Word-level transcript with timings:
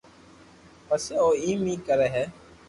پسي 0.87 1.13
او 1.21 1.29
ايم 1.43 1.61
اي 1.69 1.75
ڪري 1.87 2.07
ھي 2.15 2.23